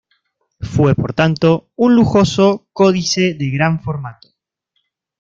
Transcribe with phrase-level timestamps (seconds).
[0.61, 4.29] Fue, por tanto, un lujoso códice de gran formato.